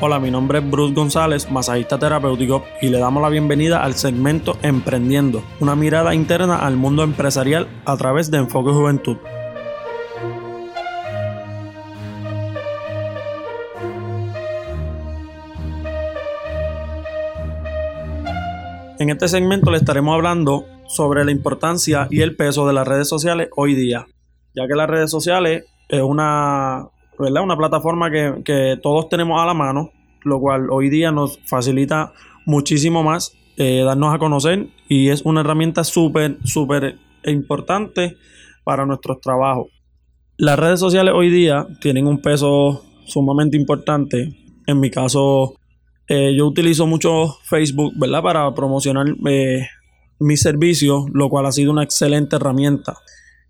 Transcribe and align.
Hola, 0.00 0.20
mi 0.20 0.30
nombre 0.30 0.60
es 0.60 0.70
Bruce 0.70 0.94
González, 0.94 1.50
masajista 1.50 1.98
terapéutico, 1.98 2.64
y 2.80 2.88
le 2.88 3.00
damos 3.00 3.20
la 3.20 3.30
bienvenida 3.30 3.82
al 3.82 3.94
segmento 3.94 4.56
Emprendiendo, 4.62 5.42
una 5.58 5.74
mirada 5.74 6.14
interna 6.14 6.58
al 6.58 6.76
mundo 6.76 7.02
empresarial 7.02 7.66
a 7.84 7.96
través 7.96 8.30
de 8.30 8.38
Enfoque 8.38 8.70
Juventud. 8.70 9.16
En 19.00 19.10
este 19.10 19.26
segmento 19.26 19.72
le 19.72 19.78
estaremos 19.78 20.14
hablando 20.14 20.64
sobre 20.86 21.24
la 21.24 21.32
importancia 21.32 22.06
y 22.08 22.20
el 22.20 22.36
peso 22.36 22.68
de 22.68 22.72
las 22.72 22.86
redes 22.86 23.08
sociales 23.08 23.48
hoy 23.56 23.74
día, 23.74 24.06
ya 24.54 24.68
que 24.68 24.76
las 24.76 24.88
redes 24.88 25.10
sociales 25.10 25.64
es 25.88 26.02
una, 26.02 26.86
¿verdad? 27.18 27.42
una 27.42 27.56
plataforma 27.56 28.10
que, 28.10 28.42
que 28.44 28.78
todos 28.82 29.08
tenemos 29.08 29.40
a 29.40 29.46
la 29.46 29.54
mano, 29.54 29.90
lo 30.24 30.40
cual 30.40 30.68
hoy 30.70 30.88
día 30.88 31.10
nos 31.12 31.38
facilita 31.46 32.12
muchísimo 32.46 33.02
más 33.02 33.36
eh, 33.60 33.82
darnos 33.82 34.14
a 34.14 34.18
conocer 34.18 34.68
y 34.88 35.08
es 35.08 35.22
una 35.22 35.40
herramienta 35.40 35.82
súper, 35.82 36.38
súper 36.44 36.96
importante 37.24 38.16
para 38.62 38.86
nuestros 38.86 39.20
trabajos. 39.20 39.66
Las 40.36 40.56
redes 40.56 40.78
sociales 40.78 41.12
hoy 41.16 41.28
día 41.28 41.66
tienen 41.80 42.06
un 42.06 42.22
peso 42.22 42.84
sumamente 43.04 43.56
importante. 43.56 44.32
En 44.64 44.78
mi 44.78 44.90
caso, 44.90 45.56
eh, 46.06 46.36
yo 46.36 46.46
utilizo 46.46 46.86
mucho 46.86 47.36
Facebook, 47.42 47.94
¿verdad? 47.96 48.22
Para 48.22 48.54
promocionar 48.54 49.06
eh, 49.28 49.66
mis 50.20 50.40
servicios, 50.40 51.06
lo 51.12 51.28
cual 51.28 51.46
ha 51.46 51.52
sido 51.52 51.72
una 51.72 51.82
excelente 51.82 52.36
herramienta, 52.36 52.94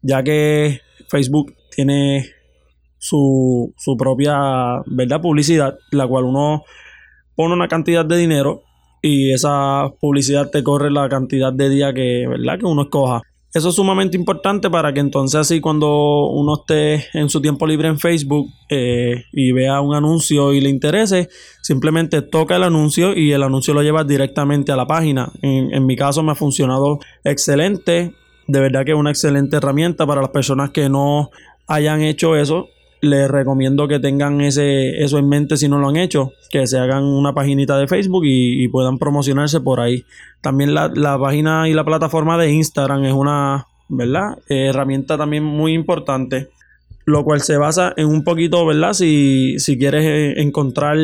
ya 0.00 0.22
que 0.22 0.80
Facebook 1.10 1.54
tiene 1.70 2.24
su, 2.98 3.72
su 3.76 3.96
propia 3.96 4.82
¿verdad? 4.86 5.20
publicidad, 5.20 5.78
la 5.90 6.06
cual 6.06 6.24
uno 6.24 6.64
pone 7.34 7.54
una 7.54 7.68
cantidad 7.68 8.04
de 8.04 8.16
dinero 8.16 8.62
y 9.00 9.32
esa 9.32 9.92
publicidad 10.00 10.50
te 10.50 10.62
corre 10.62 10.90
la 10.90 11.08
cantidad 11.08 11.52
de 11.52 11.68
días 11.68 11.94
que, 11.94 12.26
¿verdad? 12.28 12.58
que 12.58 12.66
uno 12.66 12.82
escoja. 12.82 13.22
Eso 13.54 13.70
es 13.70 13.76
sumamente 13.76 14.16
importante 14.16 14.68
para 14.68 14.92
que 14.92 15.00
entonces 15.00 15.40
así 15.40 15.60
cuando 15.60 16.26
uno 16.28 16.60
esté 16.60 17.06
en 17.14 17.30
su 17.30 17.40
tiempo 17.40 17.66
libre 17.66 17.88
en 17.88 17.98
Facebook 17.98 18.46
eh, 18.68 19.24
y 19.32 19.52
vea 19.52 19.80
un 19.80 19.94
anuncio 19.94 20.52
y 20.52 20.60
le 20.60 20.68
interese, 20.68 21.28
simplemente 21.62 22.20
toca 22.20 22.56
el 22.56 22.64
anuncio 22.64 23.16
y 23.16 23.32
el 23.32 23.42
anuncio 23.42 23.72
lo 23.72 23.82
lleva 23.82 24.04
directamente 24.04 24.70
a 24.70 24.76
la 24.76 24.86
página. 24.86 25.32
En, 25.40 25.72
en 25.72 25.86
mi 25.86 25.96
caso 25.96 26.22
me 26.22 26.32
ha 26.32 26.34
funcionado 26.34 26.98
excelente. 27.24 28.12
De 28.48 28.60
verdad 28.60 28.84
que 28.84 28.92
es 28.92 28.98
una 28.98 29.10
excelente 29.10 29.56
herramienta 29.56 30.06
para 30.06 30.20
las 30.20 30.30
personas 30.30 30.70
que 30.70 30.90
no 30.90 31.30
hayan 31.66 32.02
hecho 32.02 32.36
eso 32.36 32.68
les 33.00 33.30
recomiendo 33.30 33.88
que 33.88 34.00
tengan 34.00 34.40
ese, 34.40 35.02
eso 35.02 35.18
en 35.18 35.28
mente 35.28 35.56
si 35.56 35.68
no 35.68 35.78
lo 35.78 35.88
han 35.88 35.96
hecho, 35.96 36.32
que 36.50 36.66
se 36.66 36.78
hagan 36.78 37.04
una 37.04 37.32
paginita 37.32 37.78
de 37.78 37.86
Facebook 37.86 38.24
y, 38.24 38.68
puedan 38.68 38.98
promocionarse 38.98 39.60
por 39.60 39.80
ahí. 39.80 40.04
También 40.40 40.74
la, 40.74 41.18
página 41.18 41.68
y 41.68 41.74
la 41.74 41.84
plataforma 41.84 42.38
de 42.38 42.50
Instagram 42.52 43.04
es 43.04 43.12
una, 43.12 43.66
¿verdad? 43.88 44.38
herramienta 44.48 45.16
también 45.16 45.44
muy 45.44 45.72
importante, 45.72 46.48
lo 47.04 47.24
cual 47.24 47.40
se 47.40 47.56
basa 47.56 47.92
en 47.96 48.06
un 48.06 48.24
poquito, 48.24 48.66
¿verdad? 48.66 48.92
Si, 48.92 49.58
si 49.58 49.78
quieres 49.78 50.04
eh, 50.04 50.40
encontrar 50.42 50.98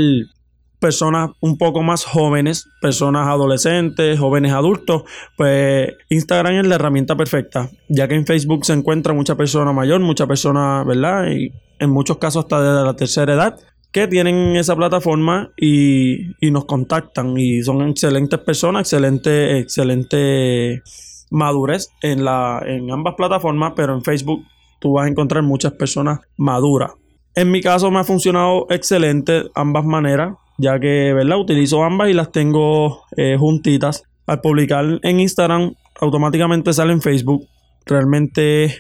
personas 0.85 1.31
un 1.41 1.57
poco 1.57 1.83
más 1.83 2.05
jóvenes, 2.05 2.69
personas 2.83 3.27
adolescentes, 3.27 4.19
jóvenes 4.19 4.53
adultos, 4.53 5.05
pues 5.35 5.95
Instagram 6.11 6.57
es 6.57 6.67
la 6.67 6.75
herramienta 6.75 7.17
perfecta, 7.17 7.71
ya 7.89 8.07
que 8.07 8.15
en 8.15 8.27
Facebook 8.27 8.67
se 8.67 8.75
encuentra 8.75 9.15
mucha 9.15 9.35
persona 9.35 9.73
mayor, 9.73 10.01
mucha 10.01 10.27
persona, 10.27 10.85
¿verdad? 10.85 11.29
Y 11.31 11.55
en 11.79 11.91
muchos 11.91 12.19
casos 12.19 12.45
hasta 12.45 12.61
de 12.61 12.85
la 12.85 12.95
tercera 12.95 13.35
edad, 13.35 13.57
que 13.93 14.09
tienen 14.09 14.57
esa 14.57 14.75
plataforma 14.75 15.53
y, 15.57 16.33
nos 16.51 16.65
contactan 16.65 17.39
y 17.39 17.63
son 17.63 17.89
excelentes 17.89 18.41
personas, 18.41 18.83
excelente, 18.83 19.59
excelente 19.59 20.83
madurez 21.31 21.91
en, 22.03 22.25
la, 22.25 22.61
en 22.67 22.91
ambas 22.91 23.15
plataformas, 23.15 23.73
pero 23.77 23.95
en 23.95 24.03
Facebook 24.03 24.45
tú 24.81 24.95
vas 24.95 25.07
a 25.07 25.09
encontrar 25.09 25.45
muchas 25.45 25.73
personas 25.73 26.19
maduras. 26.37 26.93
En 27.37 27.51
mi 27.51 27.61
caso 27.61 27.91
me 27.91 28.01
ha 28.01 28.05
funcionado 28.05 28.67
excelente 28.69 29.45
ambas 29.55 29.85
maneras, 29.85 30.35
ya 30.59 30.79
que 30.81 31.13
¿verdad? 31.13 31.39
utilizo 31.39 31.83
ambas 31.85 32.09
y 32.11 32.15
las 32.15 32.33
tengo 32.33 33.03
eh, 33.17 33.37
juntitas. 33.39 34.03
Al 34.27 34.41
publicar 34.41 34.85
en 35.03 35.21
Instagram, 35.21 35.75
automáticamente 36.01 36.73
sale 36.73 36.93
en 36.93 37.01
Facebook. 37.01 37.47
Realmente 37.87 38.75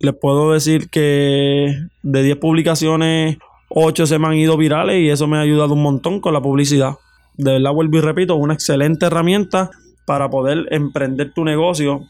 les 0.00 0.14
puedo 0.14 0.52
decir 0.52 0.88
que 0.90 1.74
de 2.02 2.22
10 2.22 2.36
publicaciones, 2.38 3.38
8 3.68 4.06
se 4.06 4.18
me 4.18 4.28
han 4.28 4.34
ido 4.34 4.56
virales 4.56 5.00
y 5.00 5.10
eso 5.10 5.26
me 5.26 5.36
ha 5.36 5.40
ayudado 5.40 5.74
un 5.74 5.82
montón 5.82 6.20
con 6.20 6.32
la 6.32 6.42
publicidad. 6.42 6.94
De 7.36 7.52
verdad, 7.52 7.72
vuelvo 7.72 7.98
y 7.98 8.00
repito, 8.00 8.36
una 8.36 8.54
excelente 8.54 9.06
herramienta 9.06 9.70
para 10.06 10.30
poder 10.30 10.66
emprender 10.70 11.32
tu 11.32 11.44
negocio. 11.44 12.02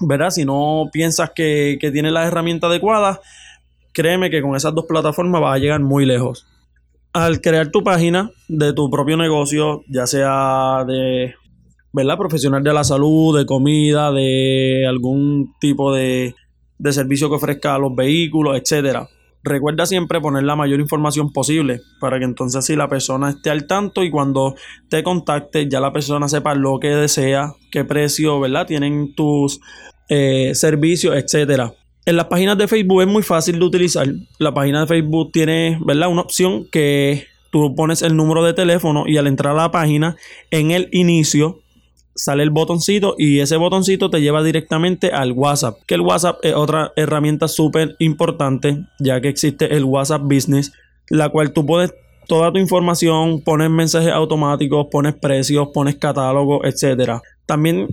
¿Verdad? 0.00 0.30
Si 0.30 0.44
no 0.44 0.88
piensas 0.92 1.30
que, 1.34 1.78
que 1.80 1.92
tienes 1.92 2.12
las 2.12 2.26
herramientas 2.26 2.68
adecuadas, 2.68 3.20
créeme 3.92 4.28
que 4.28 4.42
con 4.42 4.56
esas 4.56 4.74
dos 4.74 4.86
plataformas 4.86 5.40
vas 5.40 5.54
a 5.54 5.58
llegar 5.58 5.80
muy 5.80 6.04
lejos. 6.04 6.46
Al 7.12 7.40
crear 7.40 7.68
tu 7.68 7.84
página 7.84 8.30
de 8.48 8.72
tu 8.72 8.90
propio 8.90 9.16
negocio, 9.16 9.82
ya 9.88 10.06
sea 10.06 10.84
de 10.84 11.34
¿verdad? 11.92 12.18
profesional 12.18 12.64
de 12.64 12.72
la 12.72 12.82
salud, 12.82 13.38
de 13.38 13.46
comida, 13.46 14.10
de 14.10 14.84
algún 14.88 15.54
tipo 15.60 15.94
de, 15.94 16.34
de 16.84 16.92
servicio 16.92 17.30
que 17.30 17.36
ofrezca 17.36 17.74
a 17.74 17.78
los 17.78 17.94
vehículos, 17.96 18.60
etcétera. 18.60 19.08
Recuerda 19.42 19.86
siempre 19.86 20.20
poner 20.20 20.42
la 20.42 20.54
mayor 20.54 20.80
información 20.80 21.32
posible 21.32 21.80
para 21.98 22.18
que 22.18 22.26
entonces 22.26 22.64
si 22.64 22.76
la 22.76 22.88
persona 22.88 23.30
esté 23.30 23.48
al 23.48 23.66
tanto 23.66 24.02
y 24.02 24.10
cuando 24.10 24.54
te 24.90 25.02
contacte 25.02 25.66
ya 25.66 25.80
la 25.80 25.94
persona 25.94 26.28
sepa 26.28 26.54
lo 26.54 26.78
que 26.78 26.88
desea, 26.88 27.54
qué 27.70 27.84
precio, 27.84 28.38
¿verdad? 28.38 28.66
Tienen 28.66 29.14
tus 29.14 29.60
eh, 30.10 30.52
servicios, 30.54 31.16
etcétera. 31.16 31.72
En 32.04 32.16
las 32.16 32.26
páginas 32.26 32.58
de 32.58 32.68
Facebook 32.68 33.00
es 33.00 33.08
muy 33.08 33.22
fácil 33.22 33.58
de 33.58 33.64
utilizar. 33.64 34.06
La 34.38 34.52
página 34.52 34.82
de 34.82 34.86
Facebook 34.86 35.32
tiene, 35.32 35.78
¿verdad? 35.86 36.10
Una 36.10 36.20
opción 36.20 36.66
que 36.70 37.26
tú 37.50 37.74
pones 37.74 38.02
el 38.02 38.14
número 38.14 38.44
de 38.44 38.52
teléfono 38.52 39.04
y 39.06 39.16
al 39.16 39.26
entrar 39.26 39.54
a 39.54 39.62
la 39.62 39.70
página 39.70 40.16
en 40.50 40.70
el 40.70 40.90
inicio 40.92 41.63
sale 42.14 42.42
el 42.42 42.50
botoncito 42.50 43.14
y 43.18 43.40
ese 43.40 43.56
botoncito 43.56 44.10
te 44.10 44.20
lleva 44.20 44.42
directamente 44.42 45.10
al 45.12 45.32
WhatsApp, 45.32 45.78
que 45.86 45.94
el 45.94 46.00
WhatsApp 46.00 46.38
es 46.42 46.54
otra 46.54 46.92
herramienta 46.96 47.48
súper 47.48 47.96
importante, 47.98 48.86
ya 49.00 49.20
que 49.20 49.28
existe 49.28 49.74
el 49.74 49.84
WhatsApp 49.84 50.22
Business, 50.22 50.72
la 51.08 51.28
cual 51.28 51.52
tú 51.52 51.66
puedes 51.66 51.94
toda 52.26 52.52
tu 52.52 52.58
información, 52.58 53.42
pones 53.42 53.70
mensajes 53.70 54.12
automáticos, 54.12 54.86
pones 54.90 55.14
precios, 55.14 55.68
pones 55.74 55.96
catálogos, 55.96 56.60
etcétera. 56.64 57.22
También 57.46 57.88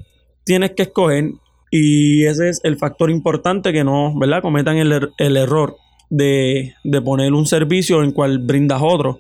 tienes 0.45 0.71
que 0.71 0.83
escoger 0.83 1.31
y 1.69 2.25
ese 2.25 2.49
es 2.49 2.61
el 2.63 2.77
factor 2.77 3.09
importante 3.09 3.71
que 3.71 3.83
no, 3.83 4.17
¿verdad? 4.17 4.41
Cometan 4.41 4.77
el, 4.77 4.91
er-, 4.91 5.09
el 5.17 5.37
error 5.37 5.77
de, 6.09 6.73
de, 6.83 7.01
poner 7.01 7.33
un 7.33 7.45
servicio 7.45 8.03
en 8.03 8.11
cual 8.11 8.39
brindas 8.39 8.81
otro. 8.83 9.19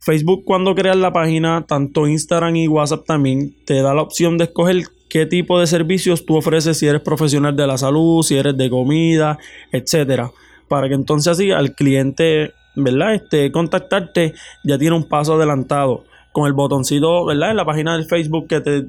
Facebook 0.00 0.44
cuando 0.44 0.74
creas 0.74 0.96
la 0.96 1.12
página, 1.12 1.64
tanto 1.66 2.06
Instagram 2.06 2.56
y 2.56 2.68
WhatsApp 2.68 3.04
también 3.06 3.54
te 3.64 3.82
da 3.82 3.94
la 3.94 4.02
opción 4.02 4.38
de 4.38 4.44
escoger 4.44 4.84
qué 5.08 5.26
tipo 5.26 5.58
de 5.58 5.66
servicios 5.66 6.24
tú 6.24 6.36
ofreces 6.36 6.78
si 6.78 6.86
eres 6.86 7.02
profesional 7.02 7.56
de 7.56 7.66
la 7.66 7.78
salud, 7.78 8.22
si 8.22 8.36
eres 8.36 8.56
de 8.56 8.70
comida, 8.70 9.38
etcétera. 9.72 10.30
Para 10.68 10.88
que 10.88 10.94
entonces 10.94 11.32
así 11.32 11.50
al 11.50 11.74
cliente, 11.74 12.52
¿verdad? 12.76 13.14
Este, 13.14 13.50
contactarte 13.50 14.34
ya 14.64 14.78
tiene 14.78 14.96
un 14.96 15.04
paso 15.04 15.34
adelantado. 15.34 16.04
Con 16.30 16.46
el 16.46 16.52
botoncito, 16.52 17.24
¿verdad? 17.24 17.50
En 17.50 17.56
la 17.56 17.64
página 17.64 17.96
del 17.96 18.04
Facebook 18.04 18.46
que 18.46 18.60
te, 18.60 18.84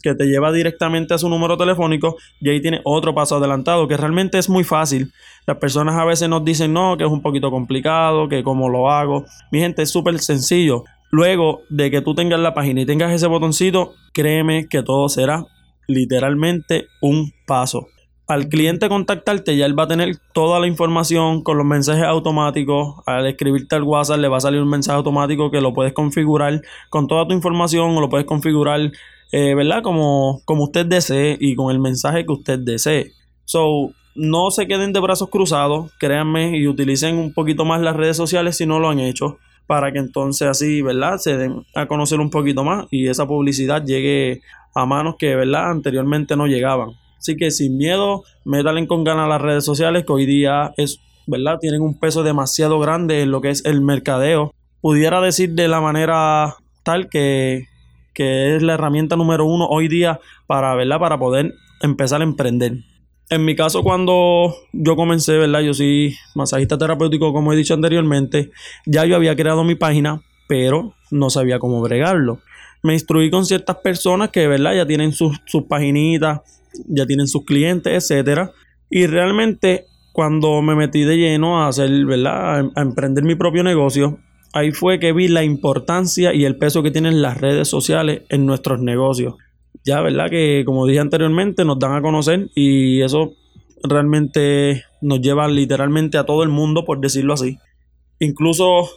que 0.00 0.14
te 0.14 0.26
lleva 0.26 0.52
directamente 0.52 1.14
a 1.14 1.18
su 1.18 1.28
número 1.28 1.56
telefónico 1.56 2.16
y 2.40 2.50
ahí 2.50 2.60
tiene 2.60 2.80
otro 2.84 3.14
paso 3.14 3.36
adelantado 3.36 3.88
que 3.88 3.96
realmente 3.96 4.38
es 4.38 4.48
muy 4.48 4.64
fácil. 4.64 5.12
Las 5.46 5.58
personas 5.58 5.96
a 5.96 6.04
veces 6.04 6.28
nos 6.28 6.44
dicen 6.44 6.72
no, 6.72 6.96
que 6.96 7.04
es 7.04 7.10
un 7.10 7.22
poquito 7.22 7.50
complicado, 7.50 8.28
que 8.28 8.42
cómo 8.42 8.68
lo 8.68 8.90
hago. 8.90 9.24
Mi 9.50 9.60
gente, 9.60 9.82
es 9.82 9.90
súper 9.90 10.18
sencillo. 10.18 10.84
Luego 11.10 11.62
de 11.70 11.90
que 11.90 12.02
tú 12.02 12.14
tengas 12.14 12.40
la 12.40 12.54
página 12.54 12.82
y 12.82 12.86
tengas 12.86 13.12
ese 13.12 13.26
botoncito, 13.26 13.94
créeme 14.12 14.68
que 14.68 14.82
todo 14.82 15.08
será 15.08 15.46
literalmente 15.86 16.86
un 17.00 17.32
paso. 17.46 17.88
Al 18.28 18.50
cliente 18.50 18.90
contactarte 18.90 19.56
ya 19.56 19.64
él 19.64 19.76
va 19.76 19.84
a 19.84 19.88
tener 19.88 20.18
toda 20.34 20.60
la 20.60 20.66
información 20.66 21.42
con 21.42 21.56
los 21.56 21.66
mensajes 21.66 22.04
automáticos. 22.04 22.96
Al 23.06 23.26
escribirte 23.26 23.74
al 23.74 23.84
WhatsApp 23.84 24.18
le 24.18 24.28
va 24.28 24.36
a 24.36 24.40
salir 24.40 24.60
un 24.60 24.68
mensaje 24.68 24.98
automático 24.98 25.50
que 25.50 25.62
lo 25.62 25.72
puedes 25.72 25.94
configurar 25.94 26.60
con 26.90 27.06
toda 27.06 27.26
tu 27.26 27.32
información 27.32 27.96
o 27.96 28.00
lo 28.02 28.10
puedes 28.10 28.26
configurar, 28.26 28.92
eh, 29.32 29.54
¿verdad? 29.54 29.82
Como, 29.82 30.42
como 30.44 30.64
usted 30.64 30.86
desee 30.86 31.36
y 31.40 31.54
con 31.54 31.70
el 31.70 31.78
mensaje 31.78 32.24
que 32.24 32.32
usted 32.32 32.58
desee. 32.58 33.12
So, 33.44 33.92
no 34.14 34.50
se 34.50 34.66
queden 34.66 34.92
de 34.92 35.00
brazos 35.00 35.30
cruzados, 35.30 35.92
créanme 35.98 36.58
y 36.58 36.66
utilicen 36.66 37.16
un 37.16 37.32
poquito 37.32 37.64
más 37.64 37.80
las 37.80 37.96
redes 37.96 38.16
sociales 38.16 38.56
si 38.56 38.66
no 38.66 38.78
lo 38.78 38.88
han 38.88 39.00
hecho 39.00 39.38
para 39.68 39.92
que 39.92 39.98
entonces 39.98 40.48
así, 40.48 40.80
¿verdad? 40.80 41.18
Se 41.18 41.36
den 41.36 41.66
a 41.74 41.86
conocer 41.86 42.20
un 42.20 42.30
poquito 42.30 42.64
más 42.64 42.86
y 42.90 43.06
esa 43.06 43.26
publicidad 43.26 43.84
llegue 43.84 44.40
a 44.74 44.86
manos 44.86 45.16
que, 45.18 45.36
¿verdad? 45.36 45.70
Anteriormente 45.70 46.36
no 46.36 46.46
llegaban. 46.46 46.92
Así 47.18 47.36
que 47.36 47.50
sin 47.50 47.76
miedo, 47.76 48.22
métalen 48.46 48.86
con 48.86 49.04
ganas 49.04 49.28
las 49.28 49.42
redes 49.42 49.66
sociales 49.66 50.06
que 50.06 50.12
hoy 50.12 50.24
día 50.24 50.72
es, 50.78 51.00
¿verdad? 51.26 51.58
Tienen 51.60 51.82
un 51.82 52.00
peso 52.00 52.22
demasiado 52.22 52.80
grande 52.80 53.20
en 53.20 53.30
lo 53.30 53.42
que 53.42 53.50
es 53.50 53.62
el 53.66 53.82
mercadeo. 53.82 54.54
Pudiera 54.80 55.20
decir 55.20 55.52
de 55.52 55.68
la 55.68 55.82
manera 55.82 56.56
tal 56.82 57.10
que, 57.10 57.66
que 58.18 58.56
es 58.56 58.62
la 58.62 58.74
herramienta 58.74 59.16
número 59.16 59.46
uno 59.46 59.66
hoy 59.66 59.88
día 59.88 60.20
para, 60.46 60.74
¿verdad? 60.74 60.98
Para 60.98 61.18
poder 61.18 61.54
empezar 61.80 62.20
a 62.20 62.24
emprender. 62.24 62.84
En 63.30 63.44
mi 63.44 63.54
caso, 63.54 63.82
cuando 63.82 64.54
yo 64.72 64.96
comencé, 64.96 65.38
¿verdad? 65.38 65.60
Yo 65.60 65.72
soy 65.72 66.16
masajista 66.34 66.76
terapéutico, 66.76 67.32
como 67.32 67.52
he 67.52 67.56
dicho 67.56 67.74
anteriormente. 67.74 68.50
Ya 68.86 69.04
yo 69.04 69.16
había 69.16 69.36
creado 69.36 69.62
mi 69.62 69.76
página, 69.76 70.22
pero 70.48 70.94
no 71.10 71.30
sabía 71.30 71.58
cómo 71.58 71.80
bregarlo 71.80 72.40
me 72.82 72.92
instruí 72.92 73.30
con 73.30 73.44
ciertas 73.44 73.76
personas 73.76 74.30
que, 74.30 74.46
¿verdad? 74.46 74.74
Ya 74.74 74.86
tienen 74.86 75.12
sus, 75.12 75.40
sus 75.46 75.64
paginitas, 75.64 76.40
ya 76.86 77.06
tienen 77.06 77.26
sus 77.26 77.44
clientes, 77.44 77.92
etcétera. 77.92 78.52
Y 78.90 79.06
realmente, 79.06 79.86
cuando 80.12 80.62
me 80.62 80.74
metí 80.74 81.02
de 81.02 81.16
lleno 81.16 81.62
a 81.62 81.68
hacer, 81.68 81.90
¿verdad? 82.06 82.70
A, 82.74 82.80
emprender 82.82 83.24
mi 83.24 83.34
propio 83.34 83.62
negocio, 83.62 84.18
ahí 84.52 84.72
fue 84.72 84.98
que 84.98 85.12
vi 85.12 85.28
la 85.28 85.44
importancia 85.44 86.34
y 86.34 86.44
el 86.44 86.56
peso 86.56 86.82
que 86.82 86.90
tienen 86.90 87.22
las 87.22 87.38
redes 87.38 87.68
sociales 87.68 88.22
en 88.28 88.46
nuestros 88.46 88.80
negocios. 88.80 89.34
Ya, 89.84 90.00
¿verdad? 90.00 90.30
Que 90.30 90.62
como 90.66 90.86
dije 90.86 91.00
anteriormente, 91.00 91.64
nos 91.64 91.78
dan 91.78 91.94
a 91.94 92.02
conocer 92.02 92.50
y 92.54 93.02
eso 93.02 93.32
realmente 93.82 94.84
nos 95.00 95.20
lleva 95.20 95.48
literalmente 95.48 96.18
a 96.18 96.24
todo 96.24 96.42
el 96.42 96.48
mundo, 96.48 96.84
por 96.84 97.00
decirlo 97.00 97.34
así. 97.34 97.58
Incluso 98.18 98.88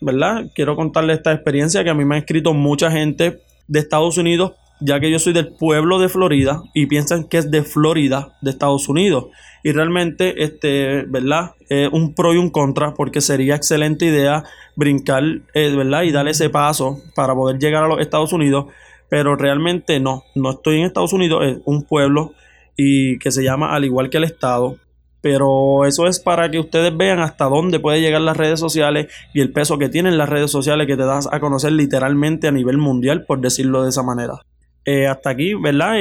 ¿verdad? 0.00 0.50
Quiero 0.54 0.76
contarle 0.76 1.14
esta 1.14 1.32
experiencia 1.32 1.84
que 1.84 1.90
a 1.90 1.94
mí 1.94 2.04
me 2.04 2.16
ha 2.16 2.18
escrito 2.18 2.52
mucha 2.54 2.90
gente 2.90 3.40
de 3.68 3.78
Estados 3.78 4.18
Unidos, 4.18 4.52
ya 4.80 5.00
que 5.00 5.10
yo 5.10 5.18
soy 5.18 5.32
del 5.32 5.52
pueblo 5.52 5.98
de 5.98 6.08
Florida 6.08 6.62
y 6.74 6.86
piensan 6.86 7.24
que 7.24 7.38
es 7.38 7.50
de 7.50 7.62
Florida, 7.62 8.36
de 8.40 8.50
Estados 8.50 8.88
Unidos. 8.88 9.26
Y 9.62 9.72
realmente, 9.72 10.42
este, 10.42 11.04
¿verdad? 11.08 11.54
Es 11.68 11.88
un 11.92 12.14
pro 12.14 12.34
y 12.34 12.38
un 12.38 12.50
contra, 12.50 12.94
porque 12.94 13.20
sería 13.20 13.54
excelente 13.54 14.06
idea 14.06 14.44
brincar, 14.76 15.22
eh, 15.54 15.74
¿verdad? 15.76 16.02
Y 16.02 16.12
darle 16.12 16.30
ese 16.30 16.50
paso 16.50 17.00
para 17.14 17.34
poder 17.34 17.58
llegar 17.58 17.84
a 17.84 17.88
los 17.88 18.00
Estados 18.00 18.32
Unidos. 18.32 18.66
Pero 19.08 19.36
realmente 19.36 20.00
no, 20.00 20.24
no 20.34 20.50
estoy 20.50 20.78
en 20.78 20.86
Estados 20.86 21.12
Unidos, 21.12 21.44
es 21.44 21.58
un 21.64 21.84
pueblo 21.84 22.32
y 22.76 23.18
que 23.18 23.30
se 23.30 23.42
llama 23.42 23.74
al 23.74 23.84
igual 23.84 24.08
que 24.08 24.18
el 24.18 24.24
estado, 24.24 24.76
pero 25.20 25.84
eso 25.84 26.06
es 26.06 26.18
para 26.18 26.50
que 26.50 26.58
ustedes 26.58 26.96
vean 26.96 27.18
hasta 27.18 27.44
dónde 27.44 27.78
puede 27.78 28.00
llegar 28.00 28.22
las 28.22 28.36
redes 28.36 28.58
sociales 28.58 29.08
y 29.34 29.40
el 29.40 29.52
peso 29.52 29.78
que 29.78 29.88
tienen 29.88 30.16
las 30.16 30.28
redes 30.28 30.50
sociales 30.50 30.86
que 30.86 30.96
te 30.96 31.04
das 31.04 31.28
a 31.30 31.40
conocer 31.40 31.72
literalmente 31.72 32.48
a 32.48 32.52
nivel 32.52 32.78
mundial, 32.78 33.24
por 33.26 33.40
decirlo 33.40 33.82
de 33.82 33.90
esa 33.90 34.02
manera. 34.02 34.40
Eh, 34.86 35.06
hasta 35.06 35.30
aquí, 35.30 35.54
¿verdad? 35.54 35.96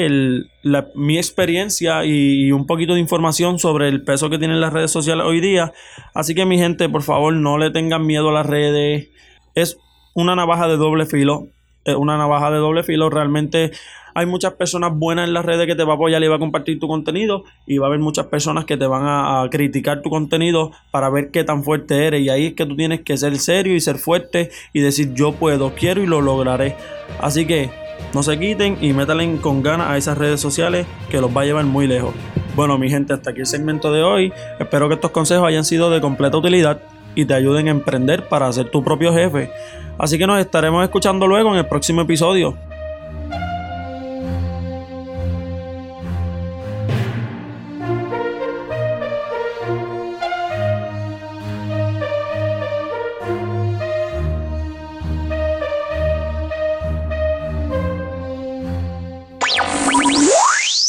Mi 0.96 1.18
experiencia 1.18 2.06
y, 2.06 2.52
un 2.52 2.66
poquito 2.66 2.94
de 2.94 3.00
información 3.00 3.60
sobre 3.60 3.90
el 3.90 4.04
peso 4.04 4.30
que 4.30 4.38
tienen 4.38 4.62
las 4.62 4.74
redes 4.74 4.92
sociales 4.92 5.26
hoy 5.26 5.42
día. 5.42 5.74
Así 6.14 6.34
que 6.34 6.46
mi 6.46 6.58
gente, 6.58 6.88
por 6.88 7.04
favor, 7.04 7.34
no 7.34 7.58
le 7.58 7.72
tengan 7.72 8.06
miedo 8.06 8.30
a 8.30 8.34
las 8.34 8.46
redes. 8.46 9.10
Es 9.54 9.78
una 10.16 10.36
navaja 10.36 10.68
de 10.68 10.78
doble 10.78 11.06
filo. 11.06 11.50
Es 11.84 11.96
una 11.96 12.18
navaja 12.18 12.52
de 12.52 12.58
doble 12.58 12.84
filo. 12.84 13.10
Realmente 13.10 13.72
hay 14.16 14.26
muchas 14.26 14.54
personas 14.54 14.92
buenas 14.96 15.28
en 15.28 15.34
las 15.34 15.46
redes 15.46 15.68
que 15.68 15.76
te 15.76 15.84
va 15.84 15.94
a 15.94 15.96
apoyar 15.96 16.24
y 16.24 16.28
va 16.28 16.38
a 16.38 16.40
compartir 16.40 16.80
tu 16.80 16.88
contenido 16.88 17.44
y 17.66 17.78
va 17.78 17.88
a 17.88 17.90
haber 17.90 18.00
muchas 18.00 18.28
personas 18.28 18.66
que 18.66 18.78
te 18.78 18.88
van 18.88 19.04
a, 19.06 19.48
criticar 19.52 20.02
tu 20.02 20.10
contenido 20.10 20.72
para 20.92 21.10
ver 21.10 21.32
qué 21.32 21.44
tan 21.44 21.64
fuerte 21.64 22.06
eres 22.06 22.22
y 22.22 22.30
ahí 22.30 22.48
es 22.48 22.54
que 22.54 22.66
tú 22.66 22.76
tienes 22.76 23.02
que 23.02 23.18
ser 23.18 23.38
serio 23.38 23.76
y 23.76 23.82
ser 23.82 23.98
fuerte 23.98 24.52
y 24.74 24.82
decir 24.82 25.14
yo 25.14 25.34
puedo, 25.34 25.74
quiero 25.76 26.04
y 26.04 26.08
lo 26.08 26.22
lograré. 26.22 26.76
Así 27.20 27.46
que 27.46 27.70
no 28.14 28.24
se 28.24 28.40
quiten 28.40 28.78
y 28.82 28.94
métalen 28.94 29.38
con 29.38 29.62
ganas 29.62 29.90
a 29.90 29.98
esas 29.98 30.18
redes 30.18 30.40
sociales 30.40 30.88
que 31.10 31.22
los 31.22 31.36
va 31.36 31.42
a 31.42 31.46
llevar 31.46 31.66
muy 31.66 31.88
lejos. 31.88 32.14
Bueno, 32.56 32.78
mi 32.78 32.90
gente, 32.90 33.14
hasta 33.14 33.32
aquí 33.32 33.42
el 33.42 33.46
segmento 33.46 33.92
de 33.92 34.04
hoy. 34.04 34.34
Espero 34.60 34.88
que 34.88 34.96
estos 34.96 35.12
consejos 35.12 35.48
hayan 35.48 35.64
sido 35.64 35.90
de 35.90 36.02
completa 36.02 36.38
utilidad 36.38 36.82
y 37.16 37.26
te 37.26 37.34
ayuden 37.34 37.68
a 37.68 37.72
emprender 37.72 38.28
para 38.28 38.52
ser 38.52 38.70
tu 38.70 38.84
propio 38.84 39.14
jefe. 39.14 39.52
Así 39.98 40.18
que 40.18 40.28
nos 40.28 40.40
estaremos 40.40 40.84
escuchando 40.84 41.28
luego 41.28 41.52
en 41.52 41.58
el 41.58 41.66
próximo 41.66 42.02
episodio. 42.02 42.56